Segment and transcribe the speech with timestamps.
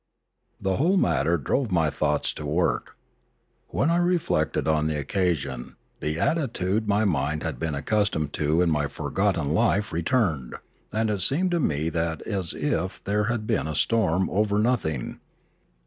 [0.59, 2.97] The whole matter drove my thoughts to work.
[3.67, 8.71] When I reflected on the occasion, the attitude my mind had been accustomed to in
[8.71, 10.55] my forgotten life returned,
[10.91, 15.19] and it seemed to me as if there had been a storm over no thing.